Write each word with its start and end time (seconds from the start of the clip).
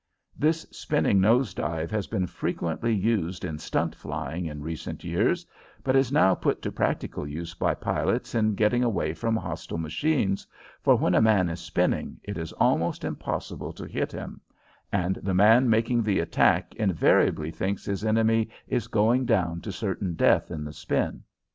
This 0.35 0.61
spinning 0.71 1.21
nose 1.21 1.53
dive 1.53 1.91
has 1.91 2.07
been 2.07 2.25
frequently 2.25 2.91
used 2.91 3.45
in 3.45 3.59
"stunt" 3.59 3.93
flying 3.93 4.47
in 4.47 4.63
recent 4.63 5.03
years, 5.03 5.45
but 5.83 5.95
is 5.95 6.11
now 6.11 6.33
put 6.33 6.59
to 6.63 6.71
practical 6.71 7.27
use 7.27 7.53
by 7.53 7.75
pilots 7.75 8.33
in 8.33 8.55
getting 8.55 8.83
away 8.83 9.13
from 9.13 9.35
hostile 9.35 9.77
machines, 9.77 10.47
for 10.81 10.95
when 10.95 11.13
a 11.13 11.21
man 11.21 11.49
is 11.49 11.59
spinning, 11.59 12.19
it 12.23 12.35
is 12.35 12.51
almost 12.53 13.03
impossible 13.03 13.73
to 13.73 13.85
hit 13.85 14.11
him, 14.11 14.41
and 14.91 15.17
the 15.17 15.35
man 15.35 15.69
making 15.69 16.01
the 16.01 16.17
attack 16.17 16.73
invariably 16.77 17.51
thinks 17.51 17.85
his 17.85 18.03
enemy 18.03 18.49
is 18.67 18.87
going 18.87 19.25
down 19.27 19.61
to 19.61 19.71
certain 19.71 20.15
death 20.15 20.49
in 20.49 20.63
the 20.63 20.73
spin. 20.73 21.21